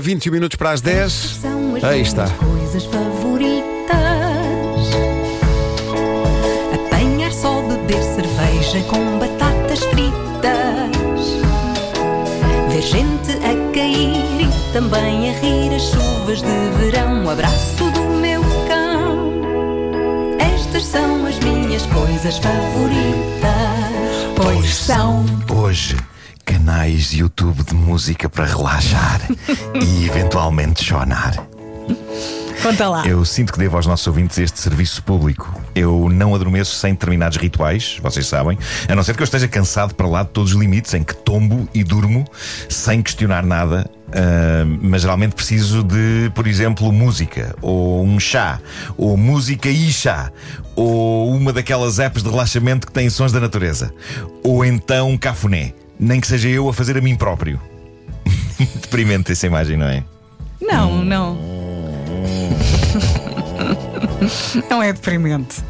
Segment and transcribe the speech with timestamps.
[0.00, 1.12] 21 minutos para as 10.
[1.12, 2.26] São as Aí está.
[2.30, 3.62] coisas favoritas.
[6.86, 10.12] Apanhar só, beber cerveja com batatas fritas.
[12.70, 17.26] Ver gente a cair e também a rir as chuvas de verão.
[17.26, 19.30] O abraço do meu cão.
[20.38, 23.52] Estas são as minhas coisas favoritas.
[24.36, 25.26] Pois são.
[25.54, 25.98] Hoje,
[26.44, 29.20] canais YouTube de música para relaxar
[29.74, 31.34] e eventualmente chorar.
[32.62, 33.04] Conta lá.
[33.04, 35.60] Eu sinto que devo aos nossos ouvintes este serviço público.
[35.74, 38.56] Eu não adormeço sem determinados rituais, vocês sabem,
[38.88, 41.12] a não ser que eu esteja cansado para lá de todos os limites, em que
[41.12, 42.24] tombo e durmo
[42.68, 43.90] sem questionar nada.
[44.12, 48.60] ah, mas geralmente preciso de, por exemplo, música, ou um chá,
[48.96, 50.30] ou música e chá,
[50.76, 53.92] ou uma daquelas apps de relaxamento que têm sons da natureza,
[54.44, 57.60] ou então um cafuné, nem que seja eu a fazer a mim próprio.
[58.82, 60.04] Deprimente essa imagem, não é?
[60.60, 61.38] Não, não.
[64.70, 65.62] Não é deprimente.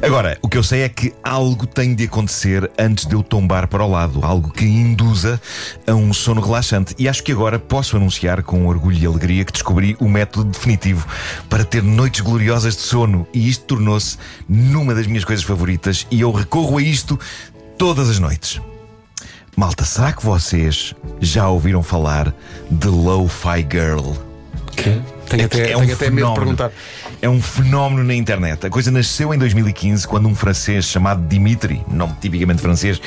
[0.00, 3.68] Agora, o que eu sei é que algo tem de acontecer antes de eu tombar
[3.68, 5.40] para o lado, algo que induza
[5.86, 6.94] a um sono relaxante.
[6.98, 11.06] E acho que agora posso anunciar com orgulho e alegria que descobri o método definitivo
[11.48, 13.26] para ter noites gloriosas de sono.
[13.34, 14.16] E isto tornou-se
[14.48, 17.18] numa das minhas coisas favoritas e eu recorro a isto
[17.76, 18.60] todas as noites.
[19.58, 22.32] Malta, será que vocês já ouviram falar
[22.70, 24.12] de Lo-Fi Girl?
[25.28, 26.70] Tenho até, É um tenho até medo de perguntar.
[27.20, 28.64] É um fenómeno na internet.
[28.64, 33.00] A coisa nasceu em 2015 quando um francês chamado Dimitri, nome tipicamente francês,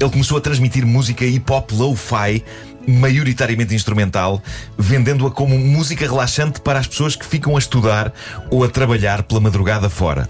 [0.00, 2.42] ele começou a transmitir música hip hop lo-fi,
[2.86, 4.42] maioritariamente instrumental,
[4.78, 8.12] vendendo-a como música relaxante para as pessoas que ficam a estudar
[8.50, 10.28] ou a trabalhar pela madrugada fora.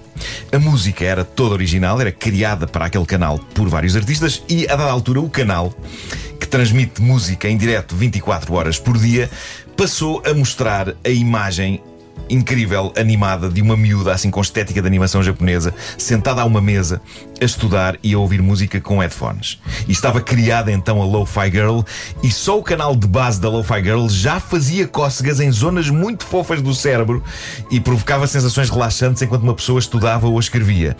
[0.52, 4.76] A música era toda original, era criada para aquele canal por vários artistas e, a
[4.76, 5.74] dada altura, o canal
[6.38, 9.30] que transmite música em direto 24 horas por dia,
[9.76, 11.82] passou a mostrar a imagem
[12.28, 17.00] incrível, animada, de uma miúda, assim com estética de animação japonesa, sentada a uma mesa,
[17.40, 19.60] a estudar e a ouvir música com headphones.
[19.88, 21.80] E estava criada então a Lo-Fi Girl,
[22.22, 26.24] e só o canal de base da Lo-Fi Girl já fazia cócegas em zonas muito
[26.24, 27.22] fofas do cérebro
[27.70, 30.96] e provocava sensações relaxantes enquanto uma pessoa estudava ou escrevia.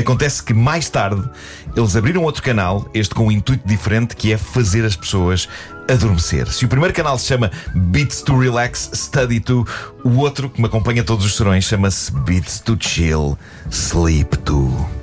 [0.00, 1.28] Acontece que mais tarde
[1.76, 5.48] eles abriram outro canal, este com um intuito diferente, que é fazer as pessoas
[5.88, 6.50] adormecer.
[6.50, 9.66] Se o primeiro canal se chama Beats to Relax Study to,
[10.02, 13.38] o outro, que me acompanha todos os serões, chama-se Beats to Chill
[13.70, 14.99] Sleep to.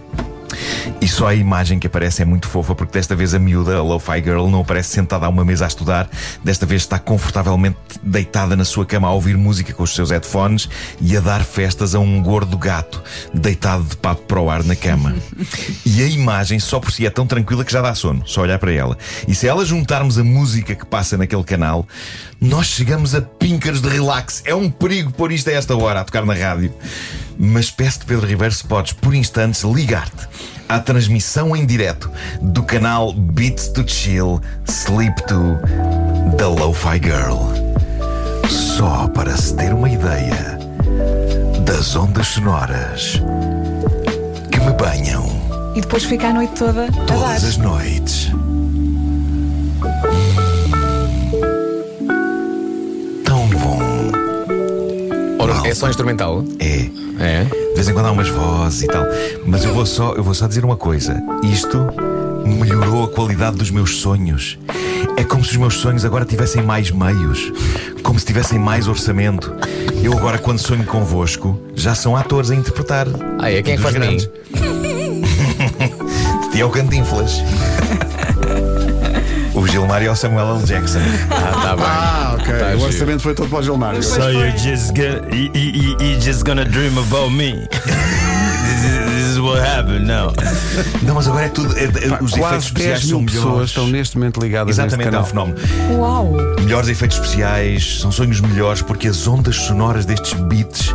[1.01, 3.81] E só a imagem que aparece é muito fofa, porque desta vez a miúda, a
[3.81, 6.09] Lo-Fi Girl, não aparece sentada a uma mesa a estudar.
[6.43, 10.69] Desta vez está confortavelmente deitada na sua cama a ouvir música com os seus headphones
[10.99, 13.01] e a dar festas a um gordo gato
[13.33, 15.15] deitado de papo para o ar na cama.
[15.85, 18.59] E a imagem só por si é tão tranquila que já dá sono, só olhar
[18.59, 18.97] para ela.
[19.27, 21.87] E se ela juntarmos a música que passa naquele canal,
[22.39, 24.43] nós chegamos a píncaros de relax.
[24.45, 26.73] É um perigo pôr isto a esta hora a tocar na rádio.
[27.39, 30.27] Mas peço-te, Pedro Ribeiro, se podes, por instantes, ligar-te
[30.67, 32.09] à transmissão em direto
[32.41, 35.57] do canal Beats to Chill Sleep to
[36.37, 37.37] da Lo-Fi Girl.
[38.49, 40.57] Só para se ter uma ideia
[41.65, 43.21] das ondas sonoras
[44.51, 45.25] que me banham
[45.75, 47.05] E depois fica a noite toda a dar.
[47.05, 48.31] todas as noites.
[53.23, 53.79] Tão bom.
[55.39, 56.43] Ora, é só instrumental?
[56.59, 56.89] É.
[57.19, 57.43] É.
[57.43, 59.03] De vez em quando há umas vozes e tal.
[59.45, 61.21] Mas eu vou só, eu vou só dizer uma coisa.
[61.43, 61.87] Isto
[62.45, 64.57] melhorou a qualidade dos meus sonhos.
[65.15, 67.51] É como se os meus sonhos agora tivessem mais meios,
[68.03, 69.53] como se tivessem mais orçamento.
[70.03, 73.07] Eu agora, quando sonho convosco, já são atores a interpretar.
[73.39, 73.61] Ah, é?
[73.61, 74.29] Quem é que faz grandes.
[76.43, 77.41] De ti é o Cantinflas.
[79.59, 80.63] O Gilmar e o Samuel L.
[80.65, 80.99] Jackson.
[81.29, 81.85] Ah, tá bem.
[81.85, 82.53] Ah, ok.
[82.53, 84.01] Tá o orçamento foi todo para o Gilmar.
[84.03, 87.67] So you're just gonna you, you, you just gonna dream about me.
[87.71, 90.31] this, is, this is what happened now.
[91.01, 91.75] Não, mas agora é tudo.
[91.77, 93.69] é- é- os efeitos Quase especiais 10 mil são pessoas melhores.
[93.69, 95.55] estão neste momento ligadas Exatamente, neste é um canal.
[95.57, 95.97] fenómeno.
[95.99, 96.33] Uau!
[96.63, 100.93] Melhores efeitos especiais, são sonhos melhores porque as ondas sonoras destes beats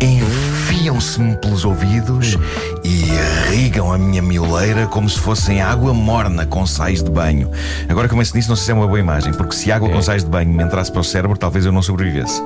[0.00, 2.36] enfiam-se-me pelos ouvidos
[2.84, 3.06] e
[3.50, 7.50] irrigam a minha mioleira como se fossem água morna com sais de banho.
[7.88, 10.02] Agora, como eu disse, não sei se é uma boa imagem, porque se água com
[10.02, 12.42] sais de banho me entrasse para o cérebro, talvez eu não sobrevivesse.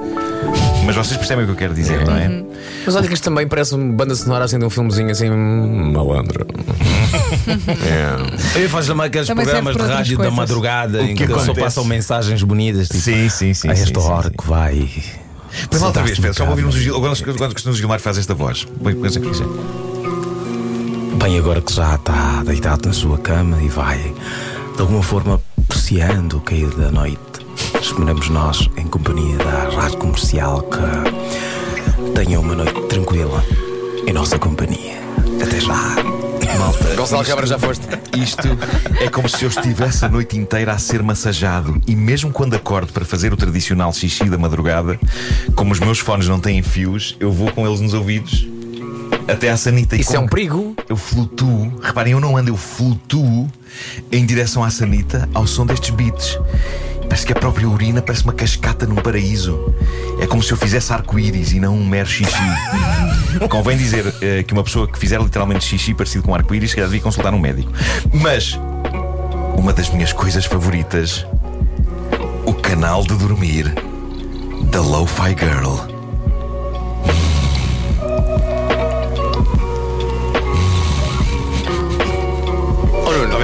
[0.87, 2.45] Mas vocês percebem o que eu quero dizer, não é?
[2.87, 6.47] Mas olha que isto também parece uma banda sonora assim de um filmezinho assim malandro.
[8.55, 8.63] é.
[8.63, 10.37] Eu faço também aqueles Também programas de rádio da coisas.
[10.37, 12.89] madrugada O em que que, só passam mensagens bonitas.
[12.89, 13.69] Tipo, Sim, sim, sim.
[13.69, 14.35] a sim, esta sim, hora sim.
[14.39, 14.89] que vai.
[15.69, 16.97] Põe lá outra vez, Pedro, só ouvirmos o Gil.
[16.97, 18.67] Agora, quando quando o Gilmar faz esta voz.
[21.19, 24.15] Bem, agora que já está deitado na sua cama e vai
[24.75, 27.19] de alguma forma apreciando o cair da noite,
[27.81, 33.45] esperamos nós, em companhia da rádio comercial, que tenham uma noite tranquila
[34.07, 34.99] em nossa companhia.
[35.43, 36.21] Até já.
[36.59, 37.87] Malta, Gonçalo Câmara, já foste.
[38.17, 38.49] Isto
[39.01, 41.81] é como se eu estivesse a noite inteira a ser massajado.
[41.87, 44.99] E mesmo quando acordo para fazer o tradicional xixi da madrugada,
[45.55, 48.47] como os meus fones não têm fios, eu vou com eles nos ouvidos
[49.33, 49.97] até à sanita.
[49.97, 50.75] E Isso é um perigo.
[50.89, 53.49] Eu flutuo, reparem, eu não ando, eu flutuo
[54.11, 56.39] em direção à sanita ao som destes beats.
[57.09, 59.75] Parece que a própria urina parece uma cascata num paraíso.
[60.21, 62.37] É como se eu fizesse arco-íris e não um mero xixi.
[63.51, 66.89] Convém dizer eh, que uma pessoa que fizer literalmente xixi parecido com arco-íris, se calhar
[66.89, 67.73] devia consultar um médico.
[68.13, 68.57] Mas
[69.57, 71.27] uma das minhas coisas favoritas,
[72.47, 73.75] o canal de dormir
[74.71, 75.90] da Lo-Fi Girl.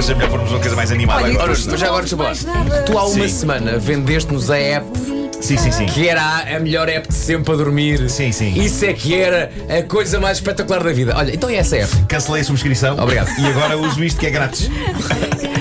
[0.07, 1.51] Seja melhor pormos uma coisa mais animada Olha, agora.
[1.51, 2.83] Nuno, mas já agora deixa eu falar.
[2.85, 3.27] Tu há uma Sim.
[3.27, 5.85] semana vendeste-nos a app Sim, sim, sim.
[5.85, 8.09] que era a- a melhor app de sempre para dormir.
[8.09, 8.53] Sim, sim.
[8.59, 11.13] Isso é que era a coisa mais espetacular da vida.
[11.15, 11.95] Olha, então é essa app.
[12.07, 12.97] Cancelei a subscrição.
[12.99, 13.29] Obrigado.
[13.39, 14.69] E agora uso isto que é grátis.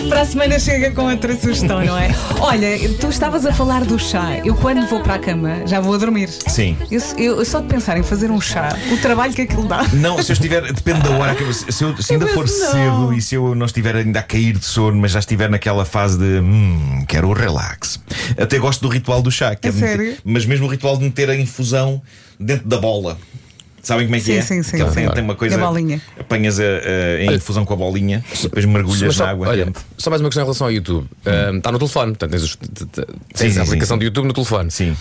[0.08, 2.14] Para a semana chega com outra sugestão, não é?
[2.38, 4.38] Olha, tu estavas a falar do chá.
[4.44, 6.28] Eu, quando vou para a cama, já vou a dormir.
[6.28, 6.76] Sim.
[6.90, 9.84] Eu, eu- só de pensar em fazer um chá, o trabalho que aquilo dá.
[9.92, 12.46] Não, se eu estiver, depende da hora que eu, se, eu- se ainda Eu for
[12.46, 12.70] não.
[12.70, 15.84] cedo e se eu não estiver ainda a cair de sono, mas já estiver naquela
[15.84, 17.98] fase de hum, quero o relax.
[18.40, 20.16] Até gosto do ritual do chá, que A é sério?
[20.24, 22.00] mas mesmo o ritual de meter a infusão
[22.38, 23.18] dentro da bola.
[23.82, 24.42] Sabem como é que Sim, é?
[24.42, 25.08] sim, sim, sim.
[25.14, 25.56] tem, uma coisa.
[25.58, 26.02] Bolinha.
[26.18, 29.48] Apanhas a, a- a infusão com a bolinha, depois mergulhas só, na água.
[29.48, 31.06] olha, só mais uma questão em relação ao YouTube.
[31.24, 32.74] Ah, Está no telefone, portanto, tens, os- tens
[33.36, 33.98] sim, a sim, aplicação sim.
[34.00, 34.72] do YouTube no telefone.
[34.72, 34.96] Sim.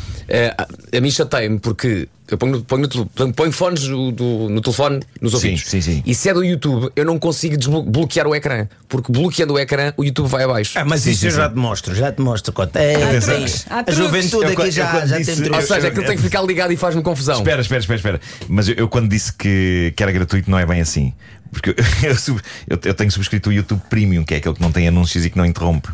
[0.59, 4.99] Ah, a mim chatei-me porque eu ponho, ponho, ponho, ponho fones do, do- no telefone
[5.21, 5.63] nos Sim, ouvidos.
[5.69, 6.03] sim, sim.
[6.05, 8.67] E se é do YouTube, eu não consigo desbloquear o ecrã.
[8.89, 10.77] Porque bloqueando o ecrã, o YouTube vai abaixo.
[10.79, 11.53] Ah, mas Sim, isso sim, eu já sim.
[11.53, 12.51] te mostro, já te mostro.
[12.53, 12.79] Cota.
[12.79, 13.35] É, Atenção.
[13.39, 15.67] tens- Há a juventude Eu aqui eu já, já disse- tem Ou truques.
[15.67, 17.35] seja, aquilo tem que ficar ligado e faz-me confusão.
[17.37, 18.21] Espera, espera, espera, espera.
[18.49, 21.13] Mas eu, eu quando disse que, que era gratuito, não é bem assim.
[21.51, 21.75] Porque eu,
[22.09, 24.87] eu sub- eu- eu tenho subscrito o YouTube Premium, que é aquele que não tem
[24.87, 25.89] anúncios e que não interrompe.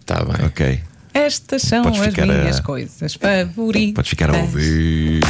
[0.00, 0.46] Está bem.
[0.46, 0.80] Ok.
[1.14, 3.94] Estas são Podes as minhas a- coisas favoritas.
[3.94, 5.20] Podes ficar a ouvir.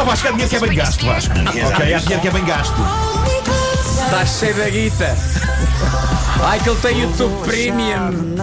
[0.00, 1.34] Oh, Vasco, há dinheiro que é bem gasto, Vasco.
[1.38, 2.74] Ok, há dinheiro que é bem gasto.
[4.04, 5.16] Está cheio da guita.
[6.42, 8.34] Ai, que ele tem YouTube Premium.